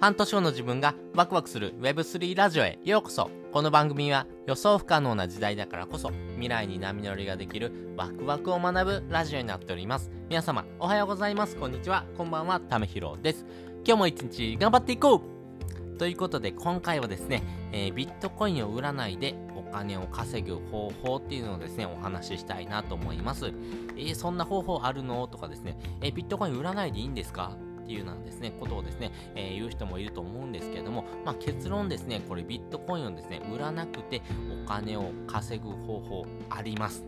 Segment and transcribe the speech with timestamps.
[0.00, 3.30] 半年後の自分がワクワクする Web3 ラジオへようこそ。
[3.52, 10.10] この番組は予想不可能な時代だからこそ未来に波乗りができるワクワクを学ぶラジオになっております。
[10.30, 11.54] 皆様おはようございます。
[11.54, 12.06] こんにちは。
[12.16, 12.60] こんばんは。
[12.60, 13.44] ためひろです。
[13.84, 15.98] 今日も一日頑張っていこう。
[15.98, 23.52] ということで今回はですね、えー、ビットコインを売らないでお金を稼ぐ方法っていうのをですね、お話ししたいなと思います。
[23.98, 25.28] えー、そんな方法あるの？
[25.28, 27.54] とかですね、えー、ビットコイン売らないでいいんですか？
[27.90, 34.22] っていうようなですね、ことをですね、えー、言う人もいると思うんですけれども、まあ、結論ですね、これビットコインをですね、売らなくて
[34.64, 37.04] お金を稼ぐ方法あります。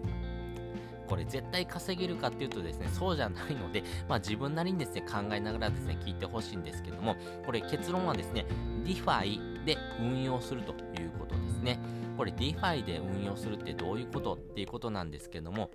[1.07, 7.15] これ絶対稼げるかっていうとですね、そうじゃないので、まあ自分なりにですね、考えながらですね、聞いてほしいんですけども、
[7.47, 8.47] これ結論はですね、
[8.83, 11.79] DeFi で運用するということですね。
[12.17, 15.71] これ DeFi で運用するってどういうことっていうことなんですけども、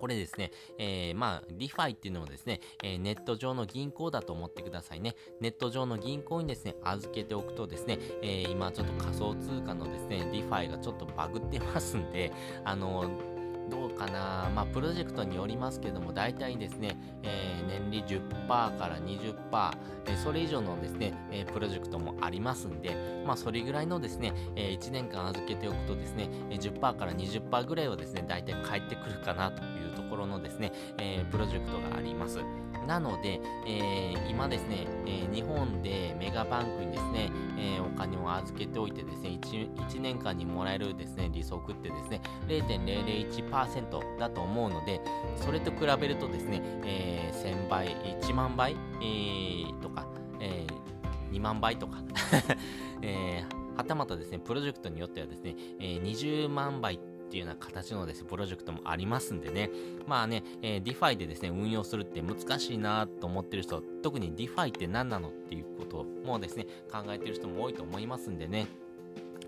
[0.00, 5.14] これですね、えー、まあ、リファイっていうのもですね、えー、ネット上の銀行だと思ってくださいね。
[5.40, 12.32] ネット上の銀行にですね、預けておくとですね、えー、今ちょっと仮想通貨のですね、リファイがちょっとバグってますんで、
[12.64, 13.39] あのー
[13.70, 19.72] どうかな、まあ、プロジェクトによりますけども、大体ですね、えー、年利10%から20%、
[20.06, 32.38] えー、それ以上のですね、えー、プロジェクトもありますんで、まあ、それぐらいのですね、え1年間預けておくとですね、10%から20%ぐらいはですね、大体返ってくるかなというところのですね、えプロジェクトがあります。
[32.86, 45.00] なので、えー、今ですね、えー、日本でメガバンクにですね、えー、お金を預けておいてですね1、1年間にもらえるですね、利息ってですね、0.001% 1%だと思うので、
[45.36, 50.06] それと比べるとですね、え1000倍、1万倍、えー、とか、
[50.40, 50.66] え
[51.32, 52.02] 2万倍とか
[53.02, 56.98] えー、はたまたですね、プロジェクトによってはですね、えー、20万倍っ
[57.30, 59.70] ていうような形のです、プロジェクトもありますんでね、
[60.06, 68.66] まあね、えー、DeFi でですね、運用するって難しいなと思ってる人、特に DeFi って何なのっていうこともですね、考えてる人も多いと思いますんでね、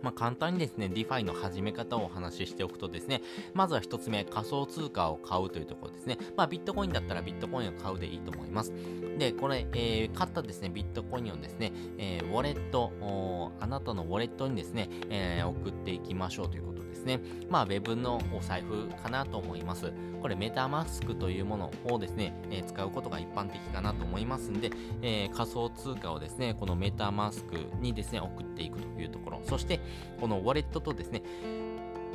[0.03, 3.23] まあ、簡単にですね、DeFi の始め方をお話ししておくとですね、
[3.55, 6.19] まずは一つ目、仮想通貨を買うというところですね。
[6.37, 8.73] まあ、ビットコインだったらビットコインを買うでいいと思います。
[9.19, 17.21] で、これ、えー、買ったですね、ビットコインをですね、えー、ウォレット、あなたのウォレットにですね、えー、送っていきましょうということですね。
[17.49, 19.93] まあ、Web のお財布かなと思います。
[20.21, 24.71] これ、メタマスクというものをですね、えー、使うことが一般的かなと思いますんで、
[25.03, 29.41] えー、仮想通貨をですね、このメタマスクにですね、送っていくというところ。
[29.45, 29.81] そして、
[30.21, 31.23] このウォレットとですね、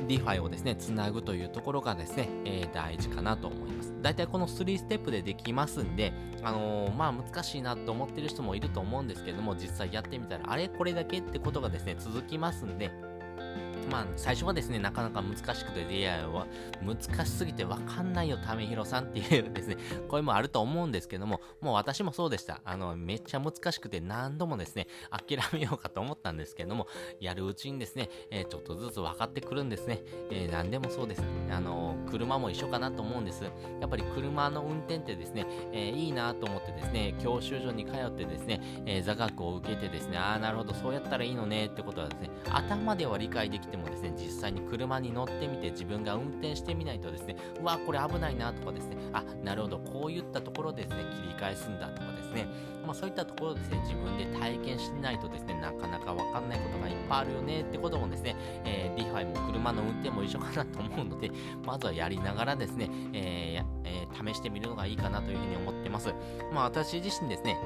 [0.06, 3.92] DeFi をですね、つなぐというところがですね、えー、大事かなと思います。
[4.00, 6.12] 大体この3ステップでできますんで、
[6.42, 10.68] あのー、まあ難しいなと思ってる人もいると思うんですけども、実際やってみたら、あれ？
[10.68, 11.18] これだけ？
[11.18, 12.92] ってことがですね、続きますんで、
[13.90, 16.46] まあ、最初はですね、なかなか難しくて出会いは
[16.82, 19.76] 難しすぎてわかんないよ、ためひろさんっていうですね、
[20.08, 22.60] 声もあると思うんですけども、もう私もそうでした。
[22.64, 26.86] あの、めっちゃ難しくて何度もですね、諦めようかと思ったんですけども、
[27.20, 30.02] やるうちにですね、えー、ちょっとずつ分かってくるんですね。
[30.30, 31.22] えー、何でもそうです。
[31.50, 33.44] あの、車も一緒かなと思うんです。
[33.80, 52.46] やっぱり車の運転ってですね、えー、いいなと思ってですね、教習所に通ってですね、え座学を受けてですね、ああ、なるほど、そうやったらいいのねってことはですね、頭では理解できてもですね、実際に車に乗ってみて自分が運転してみないとですね、うわ、これ危ないなとかですね、あ、なるほど、こういったところですね、切り返すんだとかですね、
[52.84, 61.30] まあそういったところですね、自分で体験しないとですね、なかなかわかんないことがいっぱいあるよねってこともですね、えー、DeFi も車の運転も一緒かなと思うので、
[61.64, 66.12] まずはやりながらですね、えーえー、試してみるのがいいかなというふうに思ってます。
[66.52, 67.58] まあ私自身ですね、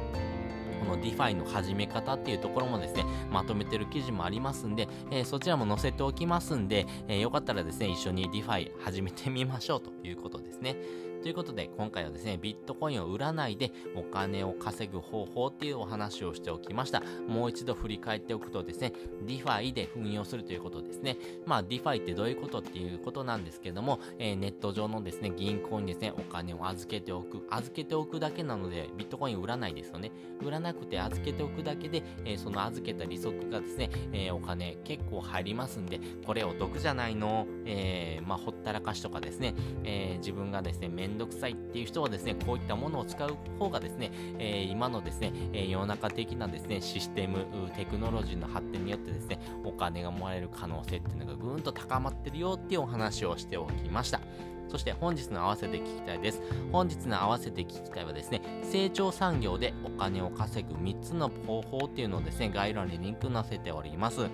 [0.81, 10.77] この DeFi の始め方っていうところもですね、まとめてる記事もありますんで、えー、そちらも載せておきますんで、えー、よかったらですね、一緒に DeFi 始めてみましょうということですね。
[11.23, 17.01] ということで、今回はですね、ビットコインを売らないでお金を稼ぐ方法っていうお話をしておきました。
[17.29, 18.93] もう一度振り返っておくとですね、
[19.25, 21.17] DeFi で運用するということですね。
[21.47, 27.47] まあ、DeFi ってどういうことっていうことなんですけども、えー、ネット上のですね、銀行にですね、お金を預けておく。
[27.51, 30.11] 預けておくだけなので、ビットコイン売らないですよね。
[30.45, 39.55] 売らなくて預けておくだけで、えー、その預けた利息がですね、えー、お金結構入りますんで、これお得じゃないの、えまあ、ほったらかしとかですね、
[39.85, 54.21] え自分がですね、めんどくさいっていう人はですね、こういったものを使う方がですね、え今のですね、え世の中的なですね、システム、テクノロジーの発展によってですね、お金がもらえる可能性っていうのがぐーんと高まってるよっていうお話をしておきました。
[54.69, 56.41] そして本日の合わせて聞きたいです。
[56.73, 64.31] 本日の合わせて聞きたいはですね、成長産業でお金を稼ぐ3つの方法っていうのをですね、概要欄にリンク載せております。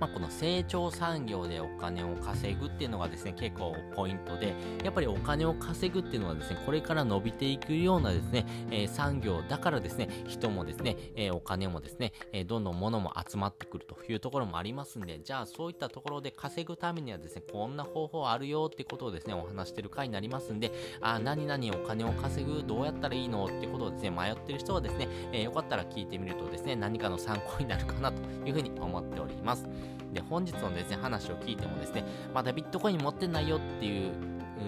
[0.00, 4.54] まあ、この成長産業でお金を稼ぐっていうのがですね、結構ポイントで、
[4.84, 29.66] やっぱりお金を稼ぐっていうのはですね、これから伸びていくようなですね、えー、産業だからですね、人もですね、えー、お金もですね、えどんどん物も集まってくるというところもありますんで、じゃあそういったところで稼ぐためにはですね、こんな方法あるよってことをですね、お話してる回になりますんで、あ、何々お金を稼ぐ、どうやったらいいのってことをですね、迷ってる人はですね、えよかったら聞いてみるとですね、何かの参考になるかなというふうに思っております。
[30.12, 32.04] で、本日のですね、話を聞いてもですね、
[32.34, 34.12] まだビットコイン持ってないよっていう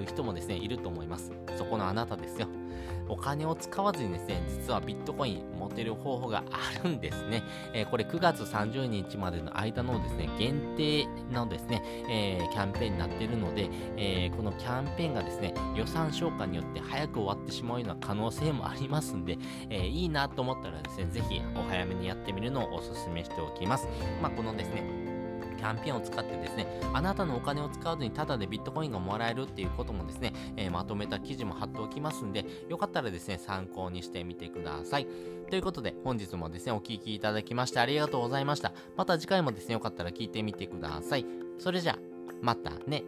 [0.06, 1.32] 人もですね、いると思います。
[1.56, 2.48] そこのあなたですよ。
[3.08, 7.42] お金を使わずにですね、実はビットコイン持てる方法があるんですね。
[7.72, 19.38] えー、これ9月30日までの間のですね、限定のですね、えー、キャンペーンになっているので、えー、このキャンペーンがですね、予算消化によって早く終わってしまうような可能性もありますんで、
[19.70, 23.88] えいいなと思ったらですね、ぜひお早めにやってみるのをお勧めしておきます。
[24.22, 25.17] まあ、このですね、
[25.58, 35.06] キャンペーンを使ってですね、あなたのお金を使わずにタダでビットコインがもらえるっていうこともですね、えー、まとめた記事も貼っておきますんで、よかったらですね、参考にしてみてください。
[35.50, 38.72] ということで、本日もですね、お聴きいただきましてありがとうございました。
[38.96, 41.26] また次回もですね、よかったら聞いてみてください。
[41.58, 41.98] それじゃあ、
[42.40, 43.02] またね。